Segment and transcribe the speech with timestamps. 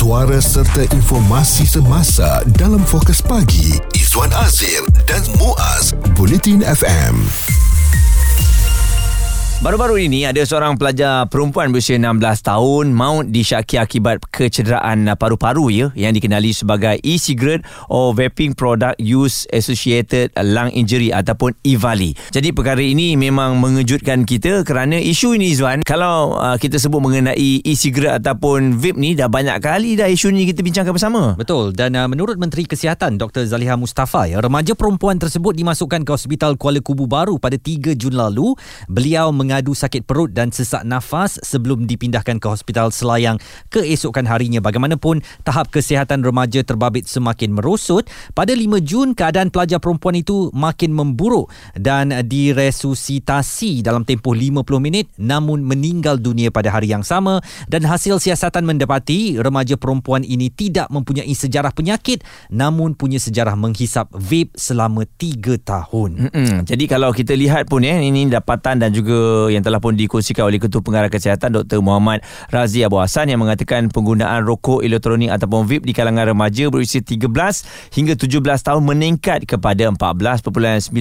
[0.00, 7.20] suara serta informasi semasa dalam fokus pagi Izwan Azir dan Muaz Bulletin FM.
[9.60, 12.16] Baru-baru ini ada seorang pelajar perempuan berusia 16
[12.48, 19.44] tahun maut disyaki akibat kecederaan paru-paru ya yang dikenali sebagai e-cigarette or vaping product use
[19.52, 22.16] associated lung injury ataupun EVALI.
[22.32, 27.60] Jadi perkara ini memang mengejutkan kita kerana isu ini Zuan kalau uh, kita sebut mengenai
[27.60, 31.36] e-cigarette ataupun vape ni dah banyak kali dah isu ni kita bincangkan bersama.
[31.36, 36.10] Betul dan uh, menurut Menteri Kesihatan Dr Zaliha Mustafa ya remaja perempuan tersebut dimasukkan ke
[36.16, 38.56] Hospital Kuala Kubu Baru pada 3 Jun lalu.
[38.88, 44.62] Beliau mengadu sakit perut dan sesak nafas sebelum dipindahkan ke Hospital Selayang keesokan harinya.
[44.62, 48.06] Bagaimanapun, tahap kesihatan remaja terbabit semakin merosot.
[48.30, 55.10] Pada 5 Jun, keadaan pelajar perempuan itu makin memburuk dan diresusitasi dalam tempoh 50 minit
[55.18, 60.86] namun meninggal dunia pada hari yang sama dan hasil siasatan mendapati remaja perempuan ini tidak
[60.94, 62.22] mempunyai sejarah penyakit
[62.54, 66.10] namun punya sejarah menghisap vape selama 3 tahun.
[66.30, 66.70] Mm-mm.
[66.70, 70.60] Jadi kalau kita lihat pun ya ini dapatan dan juga yang telah pun dikongsikan oleh
[70.60, 71.80] Ketua Pengarah Kesihatan Dr.
[71.80, 72.20] Muhammad
[72.52, 77.24] Razi Abu Hassan yang mengatakan penggunaan rokok elektronik ataupun vape di kalangan remaja berusia 13
[77.96, 80.92] hingga 17 tahun meningkat kepada 14.9%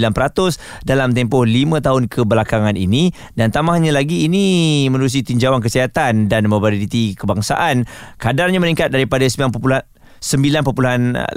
[0.88, 7.18] dalam tempoh 5 tahun kebelakangan ini dan tambahnya lagi ini menerusi tinjauan kesihatan dan mobiliti
[7.18, 7.90] kebangsaan
[8.22, 9.99] kadarnya meningkat daripada 9.
[10.20, 11.28] 9.8%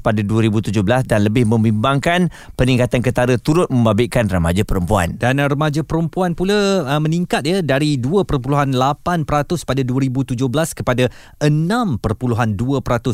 [0.00, 0.72] pada 2017
[1.06, 5.14] dan lebih membimbangkan peningkatan ketara turut membabitkan remaja perempuan.
[5.16, 8.74] Dan remaja perempuan pula uh, meningkat ya dari 2.8%
[9.64, 10.36] pada 2017
[10.76, 11.04] kepada
[11.40, 12.02] 6.2%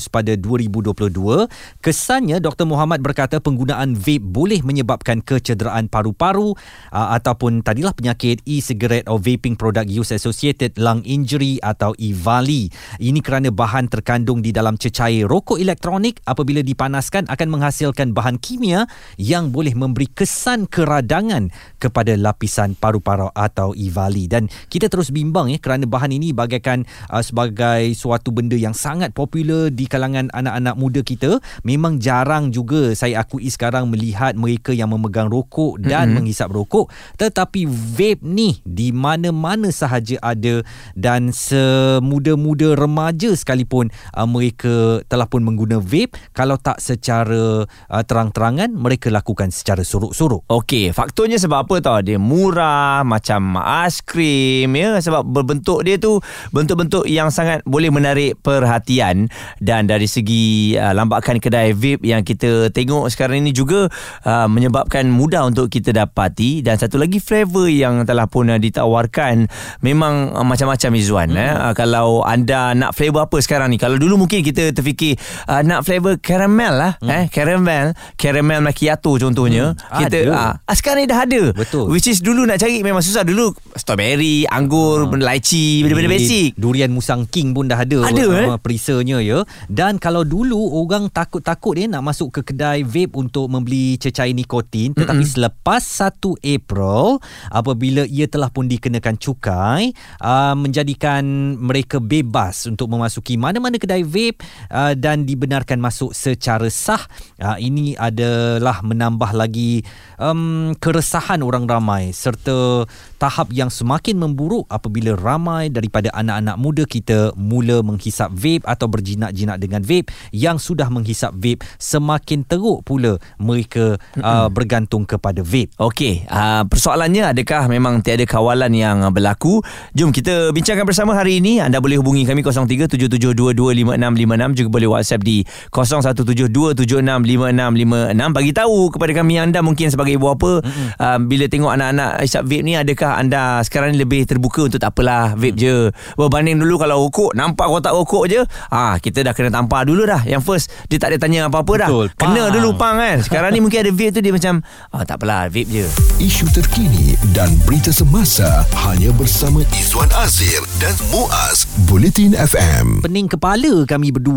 [0.08, 1.83] pada 2022.
[1.83, 2.67] Kesannya Dr.
[2.67, 6.55] Muhammad berkata penggunaan vape boleh menyebabkan kecederaan paru-paru
[6.95, 12.73] uh, ataupun tadilah penyakit e-cigarette or vaping product use associated lung injury atau EVALI.
[13.03, 18.84] Ini kerana bahan terkandung di dalam cecair rokok elektronik apabila dipanaskan akan menghasilkan bahan kimia
[19.16, 21.48] yang boleh memberi kesan keradangan
[21.80, 27.24] kepada lapisan paru-paru atau ivali dan kita terus bimbang ya kerana bahan ini bagaikan uh,
[27.24, 31.38] sebagai suatu benda yang sangat popular di kalangan anak-anak muda kita.
[31.62, 36.14] Memang jarang juga saya akui sekarang melihat mereka yang memegang rokok dan mm-hmm.
[36.18, 36.90] menghisap rokok.
[37.17, 40.67] Tetapi vape ni di mana-mana sahaja ada
[40.98, 44.74] dan semuda-muda remaja sekalipun uh, mereka
[45.06, 50.46] telah pun mengguna vape kalau tak secara uh, terang-terangan mereka lakukan secara suruk-suruk.
[50.48, 51.98] Okey, faktornya sebab apa tau?
[52.02, 56.18] Dia murah macam aiskrim ya sebab berbentuk dia tu
[56.50, 59.28] bentuk-bentuk yang sangat boleh menarik perhatian
[59.58, 63.88] dan dari segi uh, lambakan kedai vape yang kita tengok sekarang ini juga
[64.26, 69.46] uh, menyebabkan mudah untuk kita dapati dan satu lagi flavor yang telah pun uh, ditawarkan
[69.84, 71.40] memang uh, macam-macam Izzuan hmm.
[71.40, 71.52] eh.
[71.52, 75.14] uh, kalau anda nak flavor apa sekarang ni kalau dulu mungkin kita terfikir
[75.48, 77.08] uh, nak flavor caramel lah hmm.
[77.08, 79.98] eh caramel caramel macchiato contohnya hmm.
[80.05, 83.52] kita uh, sekarang ni dah ada betul which is dulu nak cari memang susah dulu
[83.77, 85.20] strawberry anggur hmm.
[85.20, 88.46] lychee benda-benda basic durian musang king pun dah ada ada eh?
[88.61, 93.96] perisanya ya dan kalau dulu orang takut-takut eh nak masuk ke kedai vape untuk membeli
[94.00, 95.34] cecair nikotin tetapi mm-hmm.
[95.36, 97.20] selepas 1 April
[97.52, 101.22] apabila ia telah pun dikenakan cukai uh, menjadikan
[101.58, 107.02] mereka bebas untuk memasuki mana-mana kedai vape uh, dan dibenarkan masuk secara sah
[107.42, 109.83] uh, ini adalah menambah lagi
[110.23, 112.86] um, keresahan orang ramai serta
[113.18, 119.58] tahap yang semakin memburuk apabila ramai daripada anak-anak muda kita mula menghisap vape atau berjinak-jinak
[119.58, 125.70] dengan vape yang sudah menghisap vape semakin teruk pula mereka uh, bergantung kepada vape.
[125.79, 129.62] Okey, uh, persoalannya adakah memang tiada kawalan yang berlaku?
[129.94, 131.62] Jom kita bincangkan bersama hari ini.
[131.62, 135.44] Anda boleh hubungi kami 0377225656 juga boleh WhatsApp di
[135.75, 140.62] 0172765656 bagi tahu kepada kami anda mungkin sebagai ibu apa
[140.99, 144.96] uh, bila tengok anak-anak hisap vape ni adakah anda sekarang ni lebih terbuka untuk tak
[144.96, 145.61] apalah vape mm.
[145.61, 145.76] je?
[146.17, 148.41] Berbanding dulu kalau rokok nampak kotak rokok je
[148.73, 150.25] ah kita dah kena tampar dulu dah.
[150.25, 151.91] Yang first dia tak ada tanya apa-apa dah.
[151.91, 152.55] Betul, kena pang.
[152.55, 153.17] dulu pang kan?
[153.21, 155.87] Sekarang ni mungkin ada vape tu dia macam ah tak apalah vape je.
[156.23, 163.85] Isu terkini dan berita semasa hanya bersama Izwan Azir dan Muaz Bulletin FM pening kepala
[163.85, 164.31] kami berdua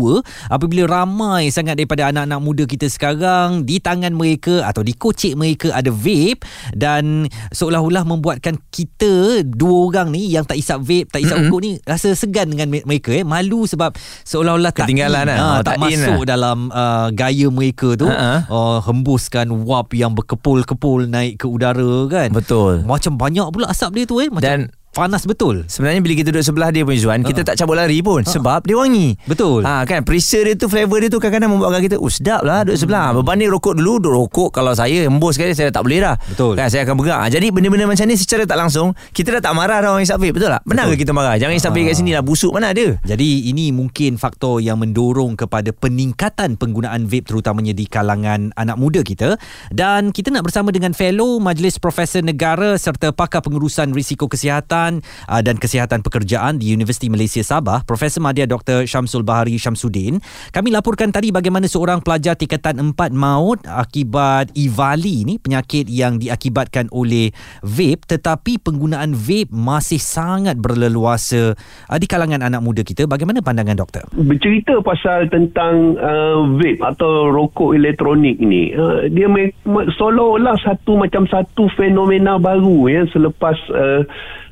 [0.52, 5.72] apabila ramai sangat daripada anak-anak muda kita sekarang di tangan mereka atau di kocik mereka
[5.72, 6.44] ada vape
[6.76, 11.62] dan seolah-olah membuatkan kita dua orang ni yang tak isap vape tak isap mm-hmm.
[11.62, 15.60] ni rasa segan dengan mereka eh malu sebab seolah-olah ketinggalan tak, in, lah.
[15.60, 16.28] tak, tak masuk lah.
[16.28, 18.40] dalam uh, gaya mereka tu uh-huh.
[18.48, 24.04] uh, hembuskan wap yang berkepul-kepul naik ke udara kan betul macam banyak pula asap dia
[24.04, 24.60] tu eh macam dan
[24.96, 25.68] panas betul.
[25.68, 28.80] Sebenarnya bila kita duduk sebelah dia pun Izzuan, kita tak cabut lari pun sebab dia
[28.80, 29.20] wangi.
[29.28, 29.60] Betul.
[29.68, 32.80] Ha kan perisa dia tu flavor dia tu kadang-kadang membuatkan kita oh sedap lah duduk
[32.80, 33.12] sebelah.
[33.12, 36.16] Berbanding rokok dulu duduk rokok kalau saya embus sekali saya tak boleh dah.
[36.16, 36.56] Betul.
[36.56, 37.20] Kan saya akan bergerak.
[37.20, 40.16] Ha, jadi benda-benda macam ni secara tak langsung kita dah tak marah dah orang isap
[40.16, 40.64] vape betul tak?
[40.64, 41.36] Benar ke kita marah?
[41.36, 42.86] Jangan isap vape kat sini lah busuk mana ada.
[43.04, 49.04] Jadi ini mungkin faktor yang mendorong kepada peningkatan penggunaan vape terutamanya di kalangan anak muda
[49.04, 49.36] kita
[49.74, 55.40] dan kita nak bersama dengan fellow Majlis Profesor Negara serta pakar pengurusan risiko kesihatan uh,
[55.42, 58.86] dan kesihatan pekerjaan di Universiti Malaysia Sabah Profesor Madya Dr.
[58.86, 60.22] Syamsul Bahari Syamsuddin.
[60.54, 66.86] Kami laporkan tadi bagaimana seorang pelajar tingkatan 4 maut akibat EVALI ni penyakit yang diakibatkan
[66.94, 67.34] oleh
[67.64, 71.56] vape tetapi penggunaan vape masih sangat berleluasa
[71.90, 73.08] uh, di kalangan anak muda kita.
[73.10, 74.04] Bagaimana pandangan doktor?
[74.36, 80.98] bercerita pasal tentang uh, vape atau rokok elektronik ni uh, dia me- me- seolah-olah satu
[80.98, 84.02] macam satu fenomena baru ya selepas uh,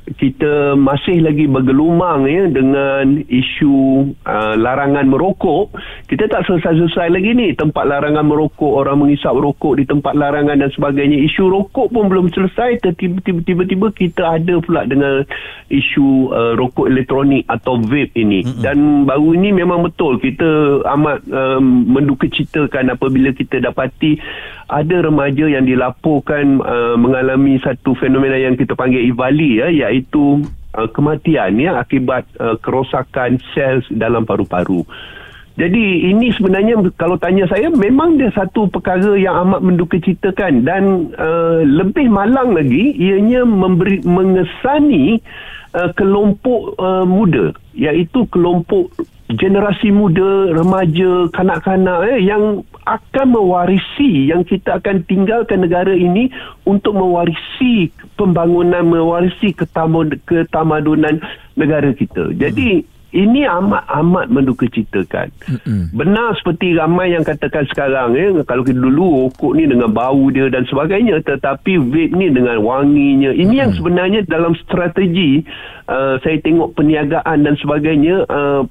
[0.05, 5.73] kita masih lagi bergelumang ya dengan isu uh, larangan merokok.
[6.05, 7.57] Kita tak selesai-selesai lagi ni.
[7.57, 11.25] Tempat larangan merokok orang mengisap rokok di tempat larangan dan sebagainya.
[11.25, 12.85] Isu rokok pun belum selesai.
[13.01, 15.25] Tiba-tiba kita ada pula dengan
[15.73, 18.45] isu uh, rokok elektronik atau vape ini.
[18.45, 18.63] Mm-hmm.
[18.67, 20.19] dan baru ini memang betul.
[20.21, 24.19] Kita amat um, mendukacitakan apabila kita dapati
[24.69, 29.94] ada remaja yang dilaporkan uh, mengalami satu fenomena yang kita panggil IVALI ya iaitu
[30.75, 34.83] uh, kematian ya akibat uh, kerosakan sel dalam paru-paru.
[35.55, 41.63] Jadi ini sebenarnya kalau tanya saya memang dia satu perkara yang amat mendukacitakan dan uh,
[41.63, 45.23] lebih malang lagi ianya memberi mengesani
[45.79, 48.91] uh, kelompok uh, muda iaitu kelompok
[49.31, 56.29] generasi muda remaja kanak-kanak eh, yang akan mewarisi yang kita akan tinggalkan negara ini
[56.69, 61.21] untuk mewarisi pembangunan mewarisi ketamad- ketamadunan
[61.57, 62.33] negara kita.
[62.37, 62.85] Jadi
[63.15, 65.31] ini amat amat mendukacitakan.
[65.47, 65.95] Mm-mm.
[65.95, 70.51] Benar seperti ramai yang katakan sekarang ya kalau kita dulu rokok ni dengan bau dia
[70.51, 73.31] dan sebagainya tetapi vape ni dengan wanginya.
[73.31, 73.61] Ini Mm-mm.
[73.63, 75.47] yang sebenarnya dalam strategi
[75.87, 78.67] uh, saya tengok perniagaan dan sebagainya uh,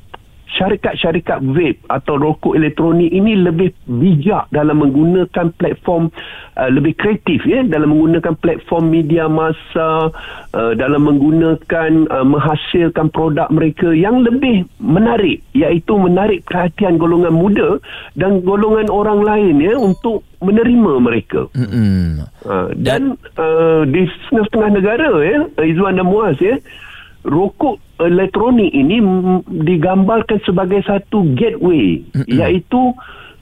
[0.53, 6.13] syarikat-syarikat vape atau rokok elektronik ini lebih bijak dalam menggunakan platform
[6.59, 10.13] uh, lebih kreatif ya dalam menggunakan platform media massa
[10.53, 17.81] uh, dalam menggunakan uh, menghasilkan produk mereka yang lebih menarik iaitu menarik perhatian golongan muda
[18.13, 21.47] dan golongan orang lain ya untuk menerima mereka.
[21.55, 22.03] Mm-hmm.
[22.43, 26.59] Uh, dan uh, di setengah-setengah negara ya Izwan dan Muaz ya
[27.23, 28.99] rokok elektronik ini
[29.47, 32.35] digambarkan sebagai satu gateway mm-hmm.
[32.35, 32.91] iaitu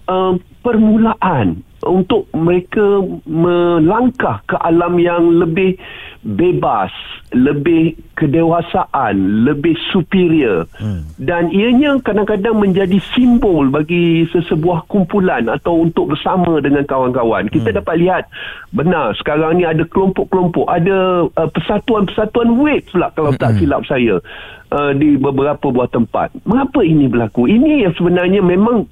[0.06, 5.78] uh, permulaan untuk mereka melangkah ke alam yang lebih
[6.22, 6.94] bebas,
[7.34, 10.70] lebih kedewasaan, lebih superior.
[10.78, 11.10] Hmm.
[11.18, 17.50] Dan ianya kadang-kadang menjadi simbol bagi sesebuah kumpulan atau untuk bersama dengan kawan-kawan.
[17.50, 17.78] Kita hmm.
[17.82, 18.24] dapat lihat
[18.70, 23.42] benar sekarang ni ada kelompok-kelompok, ada uh, persatuan-persatuan wave pula kalau hmm.
[23.42, 24.22] tak silap saya
[24.70, 26.38] uh, di beberapa buah tempat.
[26.46, 27.50] Mengapa ini berlaku?
[27.50, 28.86] Ini yang sebenarnya memang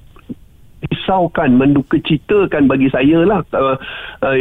[0.88, 3.76] risaukan mendukacitakan bagi saya lah uh,
[4.24, 4.36] uh,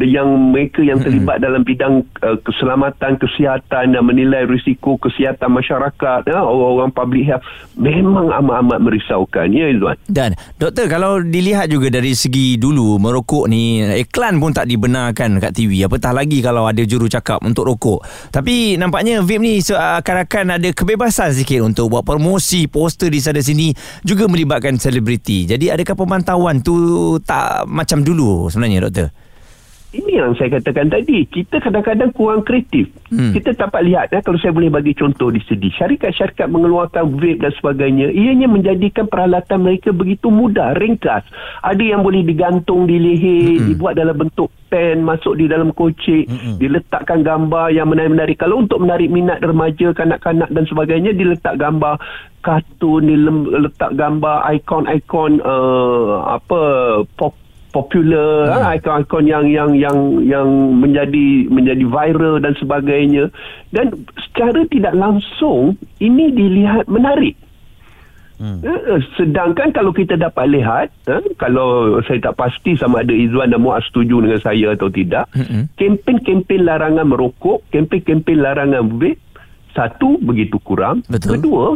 [0.00, 6.40] yang mereka yang terlibat dalam bidang uh, keselamatan kesihatan dan menilai risiko kesihatan masyarakat ya,
[6.40, 7.44] orang-orang public health
[7.76, 9.96] memang amat-amat merisaukan ya Izzuan.
[10.08, 15.52] Dan doktor kalau dilihat juga dari segi dulu merokok ni iklan pun tak dibenarkan kat
[15.52, 18.00] TV apatah lagi kalau ada juru cakap untuk rokok.
[18.32, 23.74] Tapi nampaknya vape ni akan-akan ada kebebasan sikit untuk buat promosi poster di sana sini
[24.00, 25.44] juga melibatkan selebriti.
[25.44, 26.74] Jadi adakah pemantauan tu
[27.26, 29.08] tak macam dulu sebenarnya doktor?
[29.94, 31.22] Ini yang saya katakan tadi.
[31.30, 32.90] Kita kadang-kadang kurang kreatif.
[33.14, 33.30] Hmm.
[33.30, 35.70] Kita dapat lihat, ya, kalau saya boleh bagi contoh di sini.
[35.70, 38.10] Syarikat-syarikat mengeluarkan vape dan sebagainya.
[38.10, 41.22] Ianya menjadikan peralatan mereka begitu mudah, ringkas.
[41.62, 43.66] Ada yang boleh digantung di leher, hmm.
[43.70, 46.58] dibuat dalam bentuk pen, masuk di dalam kocik, hmm.
[46.58, 48.34] diletakkan gambar yang menarik-menarik.
[48.34, 52.02] Kalau untuk menarik minat remaja, kanak-kanak dan sebagainya, diletak gambar
[52.42, 56.60] kartun, diletak gambar ikon-ikon uh, apa
[57.14, 57.32] pop
[57.74, 58.62] popular hmm.
[58.62, 63.34] ha, ikon-ikon yang yang yang yang menjadi menjadi viral dan sebagainya
[63.74, 63.90] dan
[64.30, 67.34] secara tidak langsung ini dilihat menarik
[68.34, 68.58] Hmm.
[68.66, 73.62] Ha, sedangkan kalau kita dapat lihat ha, kalau saya tak pasti sama ada Izwan dan
[73.62, 75.70] Muaz setuju dengan saya atau tidak hmm.
[75.78, 79.22] kempen-kempen larangan merokok kempen-kempen larangan vape
[79.70, 81.38] satu begitu kurang Betul.
[81.38, 81.66] kedua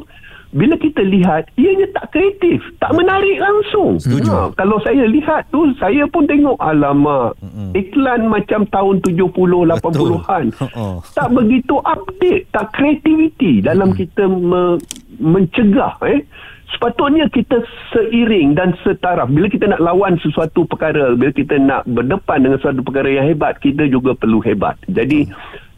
[0.49, 4.01] bila kita lihat ianya tak kreatif tak menarik langsung.
[4.01, 4.31] Setuju.
[4.33, 7.77] ha, kalau saya lihat tu saya pun tengok alamak Mm-mm.
[7.77, 11.01] iklan macam tahun 70 80-an Oh.
[11.13, 14.81] tak begitu update tak kreativiti dalam kita me,
[15.19, 16.25] mencegah eh.
[16.69, 19.33] Sepatutnya kita seiring dan setaraf.
[19.33, 23.57] Bila kita nak lawan sesuatu perkara bila kita nak berdepan dengan sesuatu perkara yang hebat
[23.59, 24.77] kita juga perlu hebat.
[24.85, 25.27] Jadi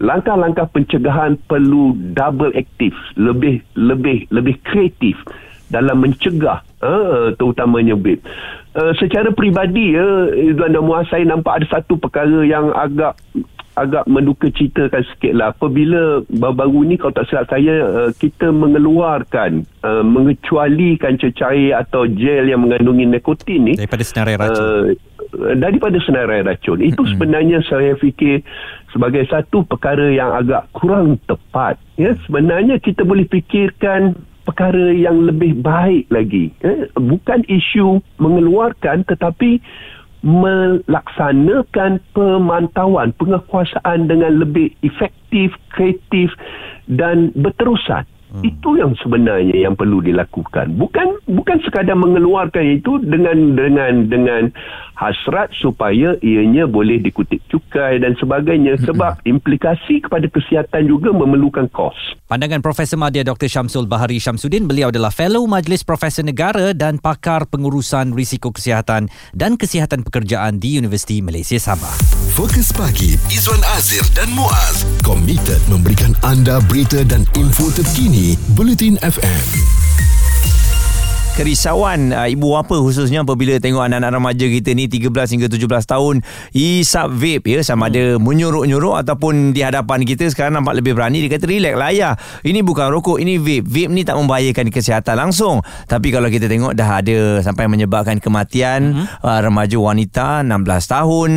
[0.00, 5.14] langkah-langkah pencegahan perlu double aktif lebih lebih lebih kreatif
[5.70, 8.24] dalam mencegah uh, terutamanya vape
[8.74, 13.14] uh, secara peribadi ya Izwan dan Muaz saya nampak ada satu perkara yang agak
[13.78, 19.62] agak menduka citakan sikit lah apabila baru-baru ni kalau tak silap saya uh, kita mengeluarkan
[19.86, 24.58] uh, mengecualikan cecair atau gel yang mengandungi nikotin ni Daripada senarai racun.
[24.58, 24.84] uh,
[25.34, 27.12] daripada senarai racun itu mm-hmm.
[27.14, 28.42] sebenarnya saya fikir
[28.90, 35.62] sebagai satu perkara yang agak kurang tepat ya sebenarnya kita boleh fikirkan perkara yang lebih
[35.62, 36.90] baik lagi ya?
[36.98, 39.62] bukan isu mengeluarkan tetapi
[40.20, 46.28] melaksanakan pemantauan penguasaan dengan lebih efektif kreatif
[46.90, 48.46] dan berterusan Hmm.
[48.46, 50.78] Itu yang sebenarnya yang perlu dilakukan.
[50.78, 54.42] Bukan bukan sekadar mengeluarkan itu dengan dengan dengan
[55.00, 61.96] hasrat supaya ianya boleh dikutip cukai dan sebagainya sebab implikasi kepada kesihatan juga memerlukan kos.
[62.28, 63.48] Pandangan Profesor Madya Dr.
[63.48, 69.56] Syamsul Bahari Syamsuddin, beliau adalah Fellow Majlis Profesor Negara dan pakar pengurusan risiko kesihatan dan
[69.56, 71.96] kesihatan pekerjaan di Universiti Malaysia Sabah.
[72.36, 78.19] Fokus pagi Izwan Azir dan Muaz komited memberikan anda berita dan info terkini
[78.56, 79.89] Bulletin FM.
[81.40, 86.20] Kerisauan uh, ibu bapa khususnya apabila tengok anak-anak remaja kita ni 13 hingga 17 tahun
[86.52, 91.24] isap vape ya sama ada menyuruh-nyuruh ataupun di hadapan kita sekarang nampak lebih berani.
[91.24, 92.14] Dia kata relax lah ayah.
[92.44, 93.64] Ini bukan rokok ini vape.
[93.64, 95.64] Vape ni tak membahayakan kesihatan langsung.
[95.88, 99.24] Tapi kalau kita tengok dah ada sampai menyebabkan kematian mm-hmm.
[99.24, 100.60] uh, remaja wanita 16
[100.92, 101.30] tahun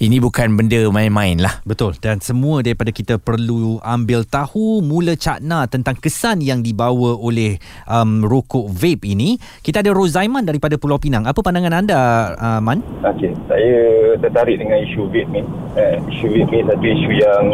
[0.00, 1.60] ini bukan benda main-main lah.
[1.68, 2.00] Betul.
[2.00, 8.24] Dan semua daripada kita perlu ambil tahu mula cakna tentang kesan yang dibawa oleh um,
[8.24, 9.36] rokok vape ini.
[9.60, 11.28] Kita ada Rozaiman daripada Pulau Pinang.
[11.28, 11.98] Apa pandangan anda
[12.40, 12.80] uh, Man?
[13.04, 13.72] Okey, saya
[14.16, 15.44] tertarik dengan isu vape ni.
[15.76, 17.44] Eh, isu vape ni satu isu yang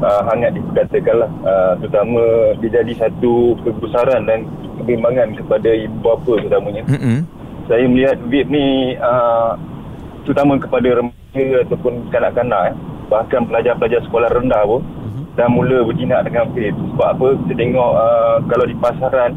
[0.00, 1.30] uh, hangat diperkatakan lah.
[1.44, 2.22] Uh, terutama
[2.64, 4.48] dia jadi satu kegusaran dan
[4.80, 6.82] kebimbangan kepada ibu bapa terutamanya.
[6.88, 7.28] Mm-mm.
[7.68, 9.60] Saya melihat vape ni uh,
[10.24, 12.76] terutama kepada remaja ataupun kanak-kanak eh.
[13.12, 14.80] Bahkan pelajar-pelajar sekolah rendah pun
[15.36, 16.72] dah mula berjinak dengan vape.
[16.72, 17.26] Sebab apa?
[17.44, 19.32] Kita tengok uh, kalau di pasaran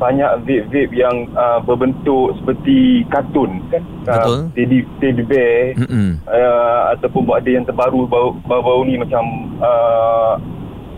[0.00, 4.32] banyak vape-vape yang uh, berbentuk seperti kartun kan Betul.
[4.32, 6.16] Uh, teddy, teddy bear Mm-mm.
[6.24, 9.22] uh, ataupun buat ada yang terbaru baru, baru ni macam
[9.60, 10.40] uh,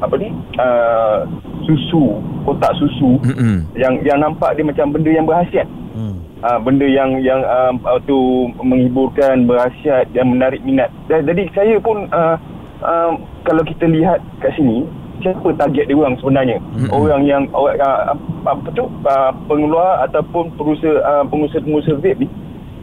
[0.02, 0.30] apa ni
[0.62, 1.26] uh,
[1.66, 3.66] susu kotak susu Mm-mm.
[3.74, 6.24] yang yang nampak dia macam benda yang berhasiat Hmm.
[6.40, 11.76] uh, benda yang yang uh, uh, tu menghiburkan berhasiat dan menarik minat dan, jadi saya
[11.84, 12.40] pun uh,
[12.80, 13.12] uh,
[13.44, 14.88] kalau kita lihat kat sini
[15.22, 16.90] siapa target dia orang sebenarnya Mm-mm.
[16.90, 18.14] orang yang orang uh,
[18.44, 22.28] apa tu uh, pengeluar ataupun pengusaha uh, pengusaha-pengusaha vape ni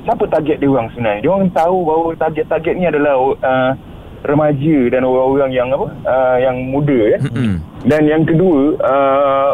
[0.02, 3.72] siapa target dia orang sebenarnya dia orang tahu bahawa target-target ni adalah uh,
[4.20, 7.60] remaja dan orang-orang yang apa uh, yang muda ya Mm-mm.
[7.86, 9.52] dan yang kedua uh,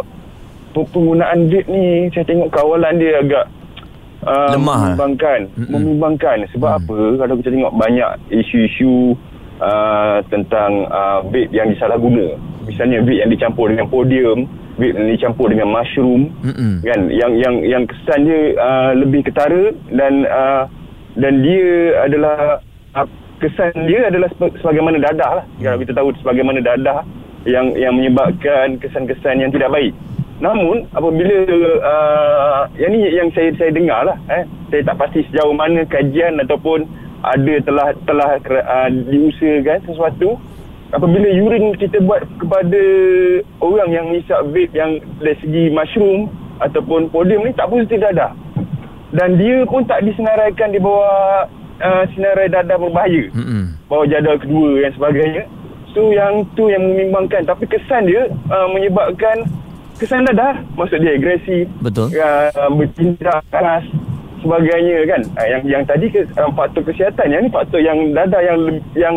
[0.71, 3.45] pe- penggunaan vape ni saya tengok kawalan dia agak
[4.25, 4.77] uh, Lemah.
[4.97, 5.69] membimbangkan Mm-mm.
[5.69, 6.79] membimbangkan sebab Mm.
[6.81, 9.13] apa kalau kita tengok banyak isu-isu
[9.61, 12.33] uh, tentang uh, vape yang disalahguna
[12.65, 16.83] misalnya vape yang dicampur dengan podium vape yang dicampur dengan mushroom Mm-mm.
[16.83, 17.01] kan?
[17.09, 20.63] Yang yang yang kesan dia uh, lebih ketara dan uh,
[21.15, 21.69] dan dia
[22.03, 22.59] adalah
[22.97, 23.07] uh,
[23.39, 24.27] kesan dia adalah
[24.59, 25.45] sebagaimana dadah lah.
[25.61, 27.05] Kalau kita tahu sebagaimana dadah
[27.45, 29.93] yang yang menyebabkan kesan-kesan yang tidak baik.
[30.43, 31.37] Namun apabila
[31.79, 36.35] uh, yang ni yang saya saya dengar lah eh saya tak pasti sejauh mana kajian
[36.43, 36.83] ataupun
[37.23, 40.35] ada telah telah uh, diusahakan sesuatu
[40.93, 42.83] apabila urine kita buat kepada
[43.63, 46.29] orang yang hisap vape yang dari segi mushroom
[46.61, 48.35] ataupun podium ni tak positif dadah.
[49.15, 51.47] Dan dia pun tak disenaraikan di bawah
[51.79, 53.31] uh, senarai dadah berbahaya.
[53.31, 53.79] Mm-mm.
[53.87, 55.43] bawah jadual kedua dan sebagainya.
[55.95, 59.47] Tu yang tu yang membimbangkan tapi kesan dia uh, menyebabkan
[59.95, 60.59] kesan dadah.
[60.75, 62.11] Maksud dia agresif Betul.
[62.11, 63.87] uh, bertindak keras
[64.43, 65.21] sebagainya kan.
[65.39, 67.31] Uh, yang yang tadi ke, uh, faktor kesihatan.
[67.31, 68.59] Yang ni faktor yang dadah yang
[68.99, 69.15] yang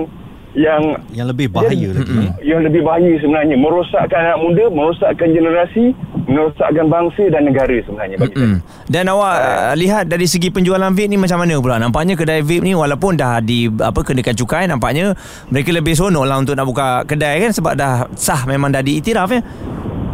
[0.56, 2.16] yang Yang lebih bahaya Dia- lagi.
[2.40, 5.92] Yang lebih bahaya sebenarnya merosakkan anak muda merosakkan generasi
[6.24, 8.60] merosakkan bangsa dan negara sebenarnya bagi saya Mm-mm.
[8.88, 11.76] Dan awak uh, lihat dari segi penjualan vape ni macam mana pula?
[11.76, 15.12] Nampaknya kedai vape ni walaupun dah di apa kenakan cukai nampaknya
[15.52, 19.28] mereka lebih seronok lah untuk nak buka kedai kan sebab dah sah memang dah diiktiraf
[19.28, 19.40] ya.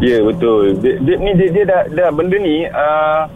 [0.02, 0.76] Ya betul.
[0.82, 3.30] Dia, dia ni dia, dia dah, dah benda ni uh,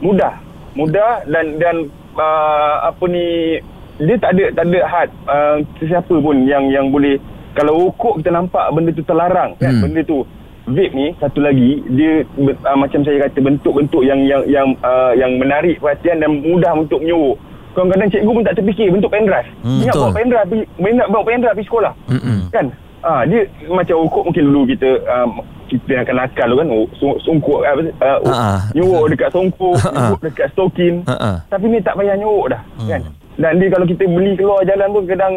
[0.00, 0.40] mudah,
[0.72, 1.76] mudah dan dan
[2.16, 3.60] uh, apa ni
[4.00, 7.20] dia tak ada tak ada had uh, sesiapa pun yang yang boleh
[7.52, 9.82] kalau rokok kita nampak benda tu terlarang kan Hmm.
[9.84, 10.24] benda tu
[10.66, 15.34] vape ni satu lagi dia uh, macam saya kata bentuk-bentuk yang yang yang uh, yang
[15.34, 17.34] menarik perhatian dan mudah untuk menyuruh
[17.70, 21.54] kadang-kadang cikgu pun tak terfikir bentuk pendrive Hmm, ingat bawa pendrive pergi ingat bawa pendrive
[21.54, 22.38] pergi sekolah Mm-mm.
[22.50, 22.66] kan
[23.00, 25.30] ah dia macam rokok mungkin dulu kita um,
[25.66, 26.86] kita akan nakal dulu kan oh,
[27.18, 28.50] sungkuk apa uh, Ha, ha.
[28.70, 29.96] nyuruk dekat songkok Ha, ha.
[29.96, 31.40] nyuruk dekat stokin ha.
[31.46, 32.86] tapi ni tak payah nyuruk dah Hmm.
[32.86, 33.00] kan
[33.40, 35.34] dan dia kalau kita beli keluar jalan pun kadang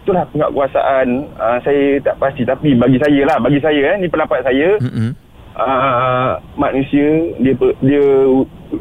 [0.00, 1.06] itulah penguatkuasaan
[1.36, 5.12] uh, saya tak pasti tapi bagi saya lah bagi saya eh ni pendapat saya Mm-mm.
[5.54, 7.06] uh, manusia
[7.38, 8.04] dia dia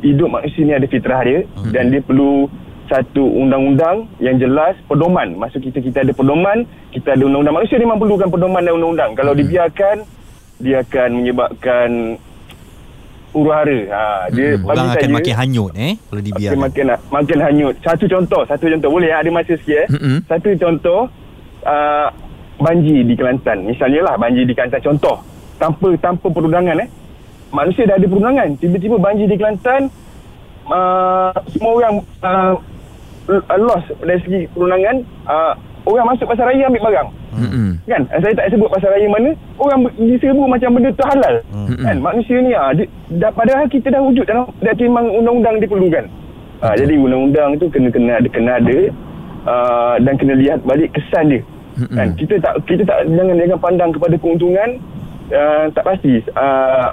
[0.01, 1.71] hidup manusia ni ada fitrah dia Hmm.
[1.71, 2.47] dan dia perlu
[2.87, 6.63] satu undang-undang yang jelas pedoman maksud kita kita ada pedoman
[6.95, 9.41] kita ada undang-undang manusia dia memang perlukan pedoman dan undang-undang kalau Hmm.
[9.43, 9.97] dibiarkan
[10.57, 11.89] dia akan menyebabkan
[13.37, 14.01] huru-hara ha,
[14.33, 16.57] dia Hmm, orang saya akan makin hanyut eh kalau dibiarkan.
[16.57, 17.75] makin makin hanyut.
[17.85, 18.89] Satu contoh, satu contoh.
[18.89, 19.87] Boleh ada masa sikit eh.
[19.93, 20.17] Mm-mm.
[20.25, 21.05] Satu contoh
[21.61, 22.07] uh,
[22.57, 23.69] banjir di Kelantan.
[23.69, 25.21] Misalnya lah banjir di Kelantan contoh.
[25.61, 26.89] Tanpa tanpa perundangan eh.
[27.53, 28.49] Manusia dah ada perundangan.
[28.57, 29.93] Tiba-tiba banjir di Kelantan
[30.67, 31.93] uh, semua orang
[32.25, 32.53] uh,
[33.61, 34.95] loss dari segi perundangan
[35.29, 35.53] uh,
[35.87, 37.09] orang masuk pasar raya ambil barang.
[37.37, 37.69] Mm-mm.
[37.85, 39.29] Kan Eh, Saya tak sebut pasal raya mana
[39.61, 41.85] Orang diserbu macam benda tu halal Hmm.
[41.85, 46.09] Kan Manusia ni ah, dia, dah, Padahal kita dah wujud dalam Dah memang undang-undang diperlukan
[46.65, 48.77] ah, Jadi undang-undang tu kena kena ada Kena ada
[49.45, 51.41] ah, Dan kena lihat balik kesan dia
[51.77, 51.93] Mm-mm.
[51.93, 54.81] kan kita tak kita tak jangan jangan pandang kepada keuntungan
[55.29, 56.89] uh, tak pasti uh,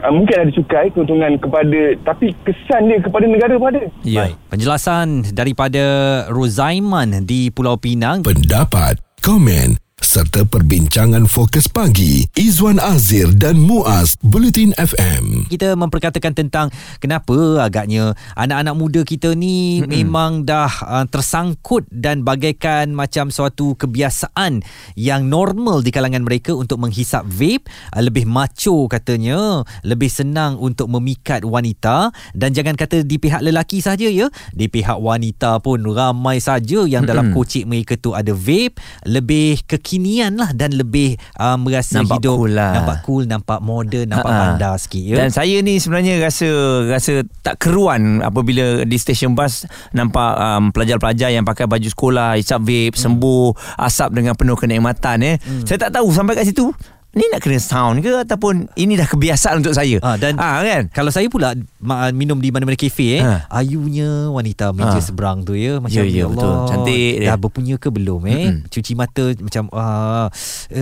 [0.00, 4.32] uh, mungkin ada cukai keuntungan kepada tapi kesan dia kepada negara pun ada Ya.
[4.32, 4.36] Baik.
[4.48, 5.84] Penjelasan daripada
[6.32, 8.24] Rozaiman di Pulau Pinang.
[8.24, 12.26] Pendapat, komen serta perbincangan fokus pagi.
[12.34, 15.46] Izwan Azir dan Muaz Bulletin FM.
[15.46, 16.66] kita memperkatakan tentang
[16.98, 23.78] kenapa agaknya anak-anak muda kita ni mm memang dah uh, tersangkut dan bagaikan macam suatu
[23.78, 24.66] kebiasaan
[24.98, 27.70] yang normal di kalangan mereka untuk menghisap vape.
[27.94, 32.10] Uh, lebih macho katanya lebih senang untuk memikat wanita.
[32.34, 34.26] Dan jangan kata di pihak lelaki saja ya.
[34.50, 38.82] Di pihak wanita pun ramai saja yang dalam kocik mereka tu ada vape.
[39.06, 39.99] Lebih kekinian
[40.32, 42.72] lah dan lebih uh, merasa Nampak hidup cool lah.
[42.74, 44.42] nampak cool nampak moden nampak Ha-ha.
[44.48, 46.48] bandar sikit ya Dan saya ni sebenarnya rasa
[46.86, 52.60] rasa tak keruan apabila di stesen bas nampak um, pelajar-pelajar yang pakai baju sekolah, hisap
[52.60, 53.02] vape, Hmm.
[53.10, 53.44] sembuh
[53.78, 55.36] asap dengan penuh kenikmatan eh.
[55.62, 56.70] Saya tak tahu sampai kat situ
[57.10, 59.98] ni nak kena sound ke ataupun ini dah kebiasaan untuk saya.
[60.00, 60.86] Ah, dan ah kan?
[60.88, 63.50] Kalau saya pula ma- minum di mana-mana kafe eh, Ha.
[63.52, 65.02] ayunya wanita meja Ha.
[65.02, 66.54] seberang tu ya macam Ya, ya, Allah, betul.
[66.68, 67.26] Cantik dia.
[67.26, 68.42] Dah berpunya ke belum eh?
[68.48, 68.56] Mm-mm.
[68.64, 70.26] Cuci mata macam uh,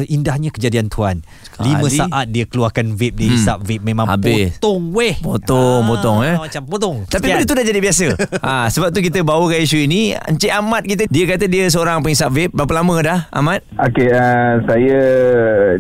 [0.05, 1.25] indahnya kejadian tuan.
[1.47, 1.64] Sekali.
[1.67, 3.35] Lima saat dia keluarkan vape dia Hmm.
[3.35, 4.55] hisap vape memang Habis.
[4.55, 5.17] potong weh.
[5.19, 6.37] Potong, potong, eh.
[6.37, 6.97] Macam potong.
[7.05, 7.37] Tapi Sekian.
[7.37, 8.07] benda tu dah jadi biasa.
[8.38, 10.12] ha, sebab tu kita bawa ke isu ini.
[10.14, 12.53] Encik Ahmad kita, dia kata dia seorang penghisap vape.
[12.53, 13.64] Berapa lama dah Ahmad?
[13.75, 15.01] Okey, uh, saya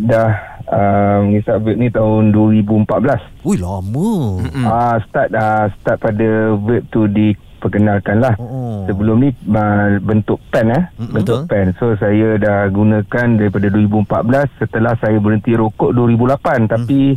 [0.00, 0.30] dah
[0.72, 3.44] uh, mengisap vape ni tahun 2014.
[3.44, 4.10] Ui lama.
[4.44, 4.64] Hmm.
[4.64, 8.34] Ah uh, start uh, start pada vape tu diperkenalkan lah.
[8.36, 8.84] Oh.
[8.86, 11.12] Sebelum ni uh, bentuk pen eh, Mm-mm.
[11.16, 11.72] bentuk pen.
[11.80, 17.16] So saya dah gunakan daripada 2014 setelah saya berhenti rokok 2008 tapi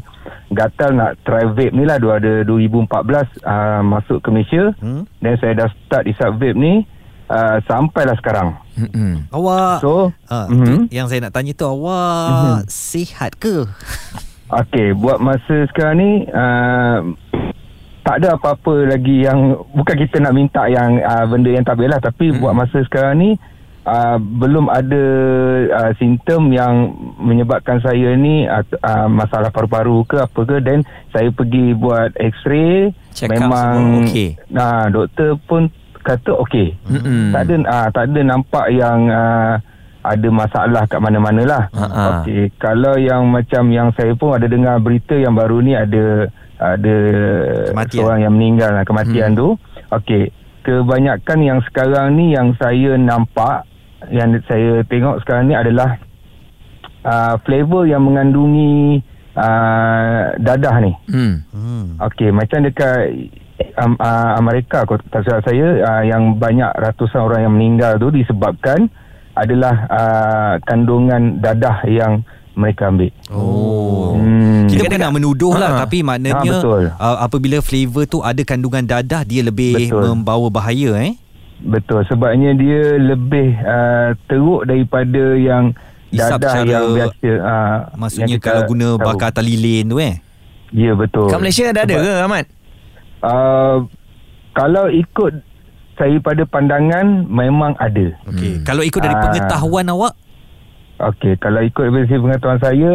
[0.52, 2.88] gatal nak try vape ni lah dua ada 2014
[3.44, 4.72] uh, masuk ke Malaysia.
[4.80, 5.04] Hmm.
[5.20, 6.88] Dan saya dah start isap vape ni
[7.32, 8.60] uh, sampailah sekarang.
[8.76, 9.32] Mm-mm.
[9.32, 10.66] Awak So, mhm.
[10.68, 13.64] tu yang saya nak tanya tu awak sihat ke?
[14.62, 17.00] Okey, buat masa sekarang ni uh,
[18.02, 22.02] tak ada apa-apa lagi yang bukan kita nak minta yang uh, benda yang tak lah
[22.02, 22.42] tapi hmm.
[22.42, 23.30] buat masa sekarang ni
[23.86, 25.04] uh, belum ada
[25.70, 30.82] uh, simptom yang menyebabkan saya ni uh, uh, masalah paru-paru ke apa ke dan
[31.14, 34.36] saya pergi buat x-ray Check memang okey.
[34.50, 35.70] nah doktor pun
[36.02, 36.76] kata okey.
[36.90, 37.32] Mm-mm.
[37.34, 39.56] Tak ada uh, tak ada nampak yang uh,
[40.02, 41.64] ada masalah kat mana-mana lah.
[41.78, 42.26] Ha-ha.
[42.26, 46.26] Okey, kalau yang macam yang saya pun ada dengar berita yang baru ni ada
[46.58, 46.98] ada
[47.70, 47.98] Kematian.
[48.02, 49.40] seorang yang meninggal lah, kematian hmm.
[49.40, 49.48] tu.
[49.94, 50.34] Okey,
[50.66, 53.66] kebanyakan yang sekarang ni yang saya nampak
[54.10, 56.02] yang saya tengok sekarang ni adalah
[57.06, 59.06] uh, flavor yang mengandungi
[59.38, 60.94] uh, dadah ni.
[61.14, 61.46] Hmm.
[61.54, 61.86] Hmm.
[62.10, 63.14] Okey, macam dekat
[63.76, 68.10] um, uh, Amerika kalau tak salah saya uh, yang banyak ratusan orang yang meninggal tu
[68.10, 68.90] disebabkan
[69.34, 72.22] adalah uh, kandungan dadah yang
[72.52, 73.08] mereka ambil.
[73.32, 74.14] Oh.
[74.14, 74.68] Hmm.
[74.68, 75.80] Kita bukan nak menuduh lah.
[75.80, 76.84] Tapi maknanya Ha, betul.
[76.92, 80.04] uh, Apabila flavor tu Ada kandungan dadah Dia lebih Betul.
[80.06, 81.16] Membawa bahaya eh
[81.60, 85.72] Betul sebabnya dia lebih uh, teruk daripada yang
[86.10, 90.20] Isap dadah cara- yang biasa uh, Maksudnya kalau guna bakar atas lilin tu eh.
[90.72, 92.46] Ya betul Kat Malaysia ada ada Sebab- ke Ahmad?
[93.22, 93.78] Uh,
[94.52, 95.34] Kalau ikut
[95.94, 98.62] Saya pada pandangan Memang ada Okey.
[98.62, 99.22] Kalau ikut dari Ah.
[99.24, 100.14] pengetahuan awak,
[101.00, 102.94] Okey, kalau ikut dari pengetahuan saya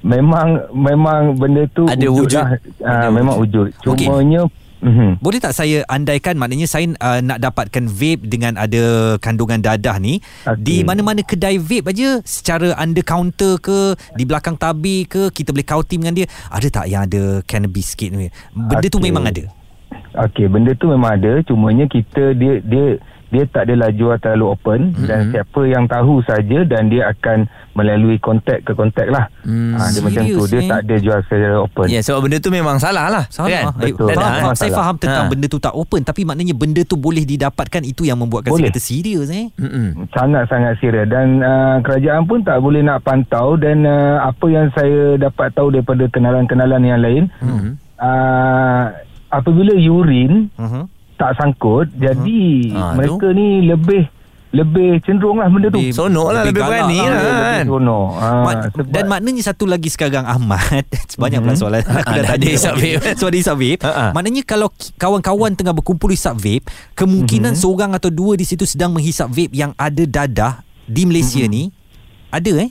[0.00, 2.34] memang memang benda tu Ada wujud.
[2.36, 2.54] lah.
[2.80, 3.70] Ah, Ada memang wujud.
[3.84, 4.06] Okey.
[4.06, 4.46] Cumanya
[4.82, 5.22] mhm.
[5.22, 10.18] boleh tak saya andaikan maknanya saya uh, nak dapatkan vape dengan ada kandungan dadah ni
[10.44, 10.60] Okey.
[10.60, 15.66] di mana-mana kedai vape aja secara under counter ke di belakang tabir ke kita boleh
[15.66, 19.08] kautim dengan dia ada tak yang ada cannabis sikit ni benda tu Okey.
[19.08, 19.46] memang ada
[20.12, 21.40] Okey, benda tu memang ada.
[21.48, 23.00] Cumanya kita dia dia
[23.32, 25.06] dia tak adalah jual terlalu open mm-hmm.
[25.06, 29.24] dan siapa yang tahu saja dan dia akan melalui kontak ke kontak lah.
[29.40, 30.44] Hmm, Ah, dia macam tu.
[30.44, 30.68] serius, Dia eh?
[30.68, 31.86] tak ada jual secara open.
[31.88, 33.48] Ya sebab benda tu memang salah lah Salah.
[33.48, 33.64] kan?
[33.80, 34.06] Eh, Betul.
[34.06, 34.52] faham, Dadah, faham.
[34.52, 34.58] eh?
[34.58, 35.30] Saya faham tentang Ha.
[35.32, 38.68] benda tu tak open tapi maknanya benda tu boleh didapatkan itu yang membuatkan Boleh.
[38.68, 39.48] saya kata serius eh.
[39.56, 40.04] Mm-mm.
[40.12, 45.16] Sangat-sangat serius dan uh, kerajaan pun tak boleh nak pantau dan uh, apa yang saya
[45.16, 47.70] dapat tahu daripada kenalan-kenalan yang lain Mhm.
[47.96, 48.84] uh,
[49.30, 50.84] apabila urin Uh-huh.
[51.14, 54.02] Tak sangkut jadi Ah, mereka ni lebih
[54.50, 57.08] lebih cenderung lah benda tu Lebih- Sonok lah Lebih Lebih berani lah.
[57.08, 60.84] lah lebih kan seronok Ah, Mak, sebab- dan maknanya satu lagi sekarang Ahmad
[61.22, 61.58] Banyak pula Mhm.
[61.58, 63.00] soalan Aku Ah, dah dah tanya ada hisap vape.
[63.18, 63.80] So ada hisap vape.
[64.12, 67.60] Maknanya kalau kawan-kawan tengah berkumpul hisap vape Kemungkinan Mhm.
[67.60, 70.52] seorang atau dua di situ sedang menghisap vape Yang ada dadah
[70.84, 71.48] Di Malaysia Mhm.
[71.48, 71.62] ni
[72.28, 72.70] Ada eh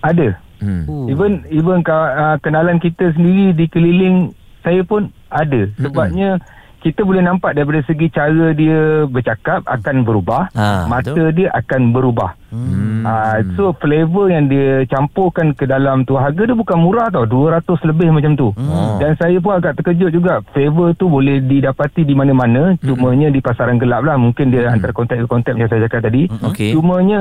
[0.00, 0.82] ada Hmm.
[0.86, 1.06] Oh.
[1.06, 6.42] even even uh, kenalan kita sendiri di keliling saya pun ada sebabnya
[6.78, 11.34] kita boleh nampak daripada segi cara dia bercakap akan berubah Ah, mata betul.
[11.34, 13.04] dia akan berubah Hmm.
[13.04, 17.60] Ah, so flavor yang dia campurkan ke dalam tu harga dia bukan murah tau 200
[17.84, 18.96] lebih macam tu Hmm.
[18.96, 23.76] dan saya pun agak terkejut juga flavor tu boleh didapati di mana-mana cumanya di pasaran
[23.76, 26.72] gelap lah mungkin dia antara kontak ke kontak macam saya cakap tadi Okey.
[26.72, 27.20] cumanya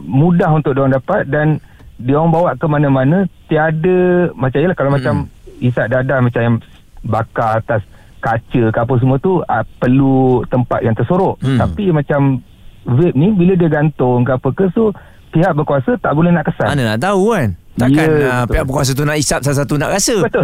[0.00, 1.58] mudah untuk diorang dapat dan
[1.96, 3.16] diorang bawa ke mana-mana
[3.48, 3.98] tiada
[4.32, 5.26] macam yalah kalau macam
[5.58, 6.56] isap dadah macam yang
[7.00, 7.82] bakar atas
[8.18, 11.56] kaca ke apa semua tu uh, perlu tempat yang tersorok Hmm.
[11.56, 12.42] tapi macam
[12.84, 14.90] vape ni bila dia gantung ke apa ke so
[15.28, 18.90] pihak berkuasa tak boleh nak kesan Mana nak tahu kan Takkan Ya, uh, pihak berkuasa
[18.90, 20.42] tu nak isap Salah satu nak rasa Betul.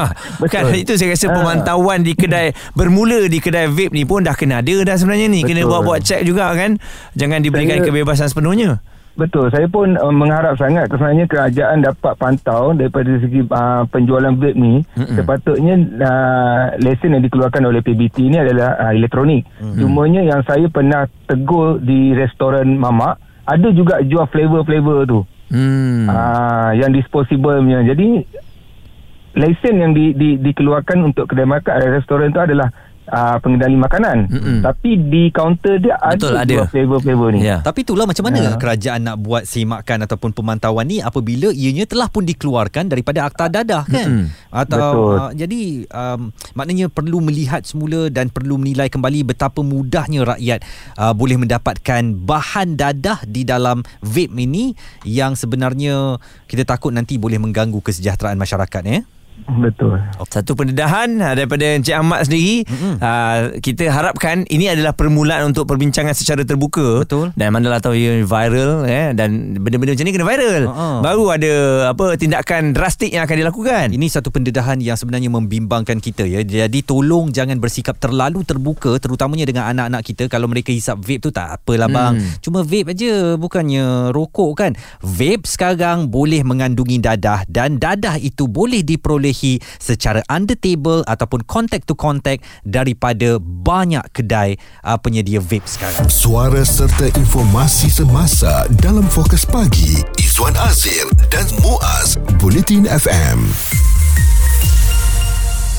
[0.52, 0.76] Kan Betul.
[0.76, 1.34] itu saya rasa Ah.
[1.34, 5.40] pemantauan di kedai Bermula di kedai vape ni pun Dah kena ada dah sebenarnya ni
[5.40, 5.70] Kena Betul.
[5.70, 6.76] buat-buat check juga kan
[7.14, 12.74] Jangan diberikan Saya- kebebasan sepenuhnya Betul, saya pun uh, mengharap sangat sebenarnya kerajaan dapat pantau
[12.74, 14.82] daripada segi uh, penjualan vape ni.
[14.98, 15.14] Mm-mm.
[15.14, 19.46] Sepatutnya uh, lesen yang dikeluarkan oleh PBT ni adalah uh, elektronik.
[19.62, 19.78] Mm-hmm.
[19.78, 25.20] Cumanya yang saya pernah tegur di restoran Mamak, ada juga jual flavor-flavor tu.
[25.54, 26.10] Hmm.
[26.10, 27.86] Uh, yang disposable punya.
[27.86, 28.26] Jadi
[29.38, 32.70] lesen yang di, di, dikeluarkan untuk kedai makan restoran tu adalah
[33.10, 34.28] uh, pengendali makanan.
[34.30, 34.58] Mm-mm.
[34.64, 37.40] Tapi di kaunter dia Betul, ada, flavor-flavor ni.
[37.44, 37.60] Ya.
[37.60, 38.52] Tapi itulah macam mana Ya.
[38.60, 43.84] kerajaan nak buat semakan ataupun pemantauan ni apabila ianya telah pun dikeluarkan daripada akta dadah
[43.88, 44.08] kan.
[44.08, 44.26] Mm-mm.
[44.52, 45.14] Atau Betul.
[45.16, 46.20] uh, jadi um,
[46.52, 50.60] maknanya perlu melihat semula dan perlu menilai kembali betapa mudahnya rakyat
[51.00, 54.76] uh, boleh mendapatkan bahan dadah di dalam vape ini
[55.08, 59.02] yang sebenarnya kita takut nanti boleh mengganggu kesejahteraan masyarakat eh.
[59.44, 60.00] Betul.
[60.30, 62.96] Satu pendedahan ah, daripada Encik Ahmad sendiri Mm-mm.
[62.96, 67.34] uh, Kita harapkan ini adalah permulaan untuk perbincangan secara terbuka Betul.
[67.36, 70.88] Dan manalah tahu ia viral eh, Dan benda-benda macam ni kena viral Ha-ha.
[71.04, 71.52] Baru ada
[71.92, 76.40] apa tindakan drastik yang akan dilakukan Ini satu pendedahan yang sebenarnya membimbangkan kita ya.
[76.44, 81.30] Jadi tolong jangan bersikap terlalu terbuka terutamanya dengan anak-anak kita kalau mereka hisap vape tu
[81.34, 82.12] tak apalah bang.
[82.20, 82.32] Hmm.
[82.40, 84.72] Cuma vape aja bukannya rokok kan.
[85.02, 88.84] Vape sekarang boleh mengandungi dadah dan dadah itu boleh
[89.24, 96.04] diperolehi secara under table ataupun contact to contact daripada banyak kedai uh, penyedia vape sekarang.
[96.12, 103.48] Suara serta informasi semasa dalam Fokus Pagi Izwan Azir dan Muaz Bulletin FM.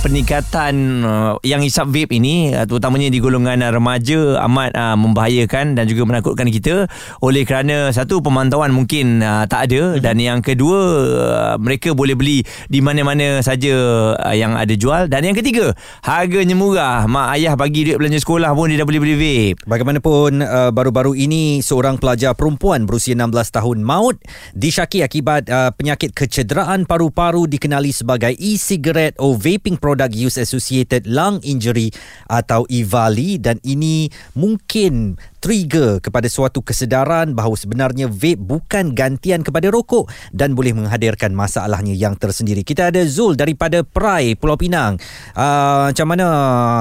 [0.05, 5.73] Peningkatan uh, yang hisap vape ini uh, terutamanya di golongan uh, remaja amat uh, membahayakan
[5.73, 6.85] dan juga menakutkan kita.
[7.25, 9.97] Oleh kerana satu pemantauan mungkin uh, tak ada.
[9.97, 13.73] Dan yang kedua uh, mereka boleh beli di mana-mana saja
[14.13, 15.09] uh, yang ada jual.
[15.09, 15.73] Dan yang ketiga
[16.05, 17.09] harganya murah.
[17.09, 19.65] Mak ayah bagi duit belanja sekolah pun dia dah boleh beli vape.
[19.65, 24.21] Bagaimanapun uh, baru-baru ini seorang pelajar perempuan berusia 16 tahun maut
[24.53, 31.39] disyaki akibat uh, penyakit kecederaan paru-paru dikenali sebagai e-cigarette or vaping product use associated lung
[31.47, 31.88] injury
[32.27, 39.69] atau EVALI dan ini mungkin trigger kepada suatu kesedaran bahawa sebenarnya vape bukan gantian kepada
[39.69, 42.65] rokok dan boleh menghadirkan masalahnya yang tersendiri.
[42.65, 44.97] Kita ada Zul daripada Perai Pulau Pinang.
[45.38, 46.27] Uh, macam mana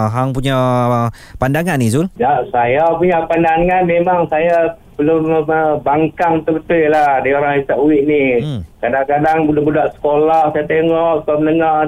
[0.08, 0.56] hang punya
[1.36, 2.08] pandangan ni Zul?
[2.16, 5.44] Ya, saya punya pandangan memang saya belum
[5.82, 8.24] bangkang betul-betul lah dia orang hisap weed ni.
[8.40, 8.60] Hmm.
[8.78, 11.78] Kadang-kadang budak-budak sekolah saya tengok sekolah menengah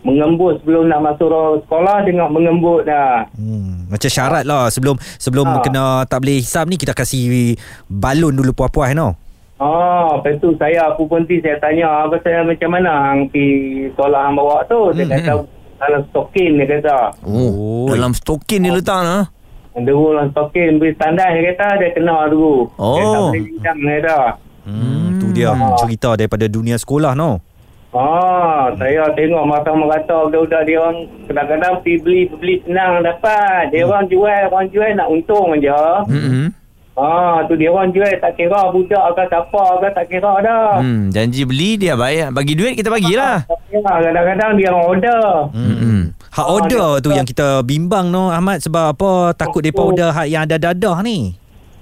[0.00, 1.28] mengembut sebelum nak masuk
[1.60, 3.28] sekolah tengok mengembut dah.
[3.32, 5.60] Hmm, macam syarat lah sebelum sebelum Ha.
[5.60, 9.14] kena tak boleh hisap ni kita kasih balon dulu puas-puas no.
[9.56, 13.44] Oh, lepas tu saya apa pun saya tanya apa saya macam mana hang pi
[13.90, 14.88] sekolah hang bawa tu.
[14.90, 15.32] Dia Hmm, kata
[15.78, 16.98] dalam stokin dia kata.
[17.22, 17.86] Oh, Oh.
[17.88, 19.24] dalam stokin dia letak nah.
[19.70, 22.72] Dulu dalam stokin beri standar dia kata dia kena dulu.
[22.72, 23.28] Dia tak Oh.
[23.28, 24.18] boleh hidang dia kata.
[24.60, 27.44] Hmm, tu dia cerita daripada dunia sekolah no.
[27.90, 33.74] Ah, saya tengok mata merata budak-budak dia orang kadang-kadang pergi beli beli senang dapat.
[33.74, 36.06] Dia orang jual, orang jual nak untung aja.
[36.06, 36.54] Hmm.
[36.94, 40.78] Ah, tu dia orang jual tak kira budak ke siapa ke tak kira dah.
[40.78, 42.30] Hmm, janji beli dia bayar.
[42.30, 43.42] Bagi duit kita bagilah.
[43.74, 45.22] Ya, kadang-kadang dia orang order.
[45.50, 46.14] Hmm.
[46.30, 49.90] Hak order tu yang kita bimbang no Ahmad sebab apa takut depa Oh.
[49.90, 51.34] order hak yang ada dadah ni.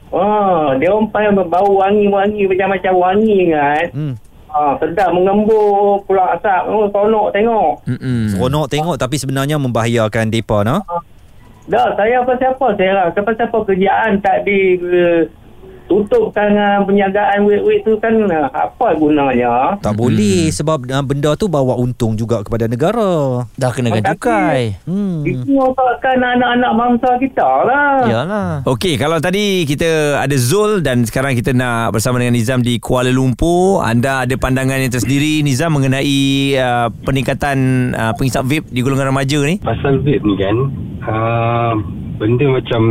[0.09, 3.85] Ah, dia orang pakai bau wangi-wangi macam-macam wangi kan.
[3.93, 4.15] Hmm.
[4.49, 6.63] Ah, sedap mengembur pula asap.
[6.73, 7.73] Oh, tonok tengok.
[7.85, 8.33] Hmm.
[8.33, 10.81] Seronok tengok tapi sebenarnya membahayakan depa no.
[11.69, 13.07] Dah, saya apa siapa saya lah.
[13.13, 15.29] Siapa siapa kerjaan tak di uh,
[15.89, 19.81] tutupkan uh, penjagaan wet-wet tu kan uh, apa gunanya?
[19.81, 23.43] Tak boleh sebab uh, benda tu bawa untung juga kepada negara.
[23.57, 24.61] Dah kenakan Tapi- cukai.
[24.85, 25.25] Hmm.
[25.25, 27.93] Itu merupakan anak-anak bangsa kita lah.
[28.05, 28.51] Yalah.
[28.69, 33.09] Okey, kalau tadi kita ada Zul dan sekarang kita nak bersama dengan Nizam di Kuala
[33.09, 37.57] Lumpur, anda ada pandangan yang tersendiri Nizam mengenai uh, peningkatan
[37.97, 39.57] uh, pengisap vape di golongan remaja ni?
[39.59, 40.57] pasal vape ni kan
[41.09, 41.73] uh,
[42.19, 42.83] benda macam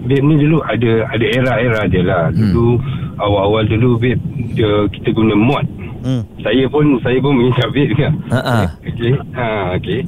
[0.00, 2.78] vape ni dulu ada ada era-era dia lah dulu
[3.16, 4.20] awal-awal dulu vape
[4.52, 5.66] dia, kita guna mod
[5.98, 6.22] Hmm.
[6.38, 8.58] saya pun saya pun mengisap vape juga Ha-ha.
[8.84, 10.00] okey ha okey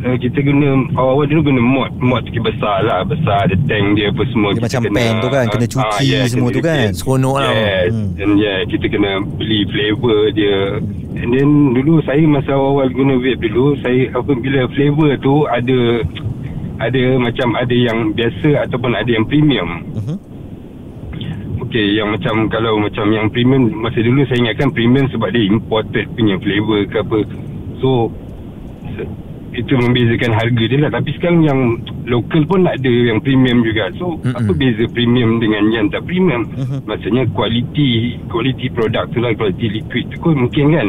[0.00, 4.08] Uh, kita guna awal-awal dulu guna mod mod sikit besar lah besar ada tank dia
[4.08, 6.88] apa semua Dia Kita macam pen tu kan, kena cuci semua kena tu kan.
[6.94, 7.52] Seronok lah.
[7.52, 8.08] yes Hmm.
[8.16, 10.56] and yeah kita kena beli flavor dia
[11.14, 15.78] and then dulu saya masa awal-awal guna vape dulu saya apabila flavor tu ada
[16.80, 20.16] ada macam ada yang biasa ataupun ada yang premium Mhm.
[21.60, 26.08] Okey, yang macam kalau macam yang premium masa dulu saya ingatkan premium sebab dia imported
[26.18, 27.18] punya flavor ke apa.
[27.78, 28.10] So
[29.50, 31.60] itu membezakan harga dia lah tapi sekarang yang
[32.06, 33.92] local pun ada yang premium juga.
[33.98, 34.34] So Mm-mm.
[34.34, 36.48] apa beza premium dengan yang tak premium?
[36.48, 36.90] Mhm.
[36.90, 40.88] Maksudnya kualiti kualiti produk tu lah kualiti liquid tu kot mungkin kan.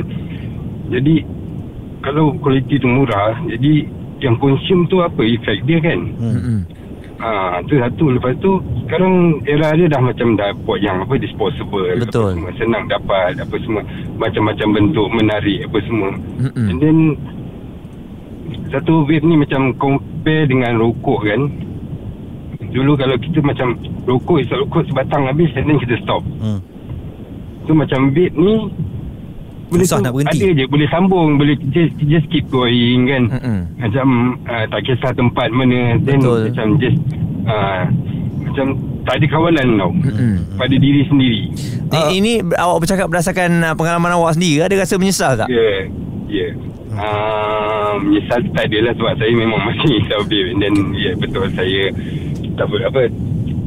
[0.88, 1.16] Jadi
[2.02, 3.86] kalau kualiti tu murah, jadi
[4.22, 6.00] yang consume tu apa efek dia kan?
[6.18, 6.64] Hmm.
[7.22, 8.18] Ah, tu satu.
[8.18, 12.02] Lepas tu sekarang era dia dah macam dah buat yang apa disposable.
[12.02, 12.34] Betul.
[12.34, 13.82] Apa semua, senang dapat apa semua
[14.18, 16.12] macam-macam bentuk menarik apa semua.
[16.42, 16.68] Mm-mm.
[16.70, 16.98] And then
[18.74, 21.42] satu vape ni macam compare dengan rokok kan.
[22.74, 23.78] Dulu kalau kita macam
[24.10, 26.26] rokok isap rokok sebatang habis and then kita stop.
[26.42, 26.58] Hmm.
[27.70, 28.66] So macam vape ni
[29.72, 30.38] benda Susah tu nak berhenti.
[30.38, 33.24] Ada je boleh sambung, boleh just, just keep going kan.
[33.32, 33.60] Mm-mm.
[33.80, 34.08] Macam
[34.44, 36.52] uh, tak kisah tempat mana then Betul.
[36.52, 36.98] macam just
[37.48, 37.82] uh,
[38.44, 38.66] macam
[39.02, 40.36] tak ada kawalan tau Mm-mm.
[40.60, 41.42] pada diri sendiri.
[41.88, 45.48] Uh, ini awak bercakap berdasarkan uh, pengalaman awak sendiri ada rasa menyesal tak?
[45.48, 45.80] Ya, yeah,
[46.28, 46.40] ya.
[46.44, 46.52] Yeah.
[46.92, 51.82] Uh, menyesal tak adalah sebab saya memang masih hisap vape dan ya yeah, betul saya
[52.60, 53.02] tak boleh apa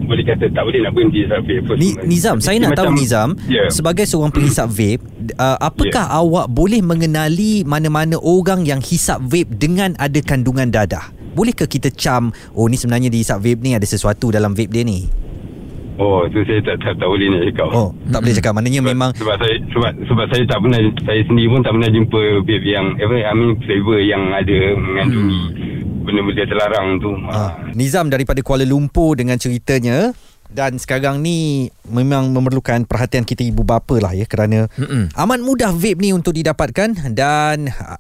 [0.05, 1.97] boleh kata tak boleh nak berhenti vape apa Ni.
[2.05, 3.65] Nizam, saya nak tahu Macam- Nizam, Ya.
[3.73, 5.01] sebagai seorang penghisap vape,
[5.41, 11.13] uh, apakah awak boleh mengenali mana-mana orang yang hisap vape dengan ada kandungan dadah?
[11.35, 14.85] Bolehkah kita cam, oh ni sebenarnya dia hisap vape ni ada sesuatu dalam vape dia
[14.87, 15.09] ni?
[15.95, 17.69] Oh, tu saya tak, tak, tak boleh nak cakap.
[17.71, 18.53] Oh, tak boleh cakap.
[18.59, 21.91] Maknanya sebab, memang sebab saya sebab sebab saya tak pernah saya sendiri pun tak pernah
[21.95, 25.41] jumpa vape yang apa I mean flavor yang ada mengandungi
[26.05, 27.11] benda-benda terlarang tu.
[27.31, 30.11] Ah, Nizam daripada Kuala Lumpur dengan ceritanya
[30.55, 35.11] dan sekarang ni memang memerlukan perhatian kita ibu bapa lah ya kerana Mm-mm.
[35.11, 37.99] amat mudah vape ni untuk didapatkan dan ah,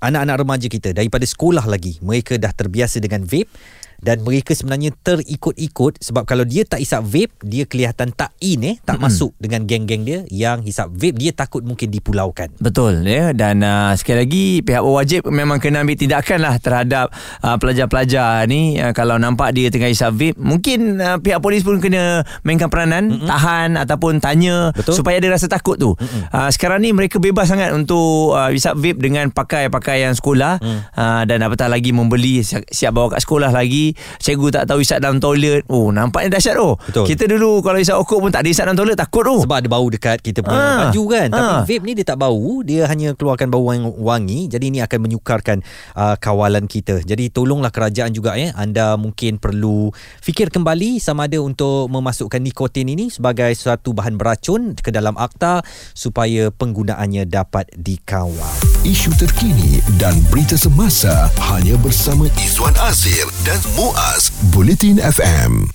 [0.00, 3.52] anak-anak remaja kita daripada sekolah lagi mereka dah terbiasa dengan vape
[4.00, 8.76] dan mereka sebenarnya terikut-ikut sebab kalau dia tak hisap vape dia kelihatan tak in eh
[8.82, 9.08] tak Mm-mm.
[9.08, 13.92] masuk dengan geng-geng dia yang hisap vape dia takut mungkin dipulaukan Betul ya dan uh,
[13.94, 17.12] sekali lagi pihak berwajib memang kena ambil tindakan lah terhadap
[17.44, 21.78] uh, pelajar-pelajar ni uh, kalau nampak dia tengah hisap vape mungkin uh, pihak polis pun
[21.78, 23.28] kena mainkan peranan mm-hmm.
[23.28, 25.00] tahan ataupun tanya Betul.
[25.00, 25.92] supaya ada rasa takut tu.
[26.32, 30.80] Uh, sekarang ni mereka bebas sangat untuk uh, hisap vape dengan pakai pakaian sekolah Mm.
[30.96, 34.98] uh, dan apatah lagi membeli siap, siap bawa kat sekolah lagi Cikgu tak tahu isap
[34.98, 37.04] dalam toilet Oh nampaknya dahsyat oh Betul.
[37.06, 39.68] Kita dulu Kalau isap rokok pun tak ada isap dalam toilet Takut oh Sebab ada
[39.68, 40.78] bau dekat kita punya Ah.
[40.86, 41.28] baju kan.
[41.28, 41.62] Tapi Ah.
[41.64, 44.46] vape ni dia tak bau, dia hanya keluarkan bau yang wangi.
[44.46, 47.00] Jadi ini akan menyukarkan uh, kawalan kita.
[47.00, 48.52] Jadi tolonglah kerajaan juga ya.
[48.54, 54.76] Anda mungkin perlu fikir kembali sama ada untuk memasukkan nikotin ini sebagai suatu bahan beracun
[54.76, 58.79] ke dalam akta supaya penggunaannya dapat dikawal.
[58.80, 65.70] Isu terkini dan berita semasa hanya bersama Izwan Azir dan Muaz Bulletin FM.